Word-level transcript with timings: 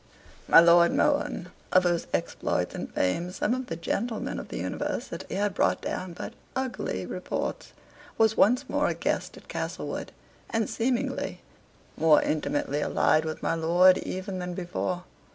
My 0.47 0.59
Lord 0.59 0.91
Mohun 0.91 1.51
(of 1.71 1.83
whose 1.83 2.07
exploits 2.11 2.73
and 2.73 2.91
fame 2.91 3.31
some 3.31 3.53
of 3.53 3.67
the 3.67 3.75
gentlemen 3.75 4.39
of 4.39 4.47
the 4.47 4.57
University 4.57 5.35
had 5.35 5.53
brought 5.53 5.79
down 5.79 6.13
but 6.13 6.33
ugly 6.55 7.05
reports) 7.05 7.71
was 8.17 8.35
once 8.35 8.67
more 8.67 8.87
a 8.87 8.95
guest 8.95 9.37
at 9.37 9.47
Castlewood, 9.47 10.11
and 10.49 10.67
seemingly 10.67 11.41
more 11.95 12.19
intimately 12.23 12.81
allied 12.81 13.25
with 13.25 13.43
my 13.43 13.53
lord 13.53 13.99
even 13.99 14.39
than 14.39 14.55
before. 14.55 15.03